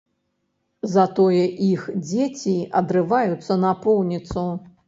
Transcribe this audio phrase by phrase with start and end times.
[0.93, 1.43] Затое
[1.73, 4.49] іх дзеці адрываюцца напоўніцу.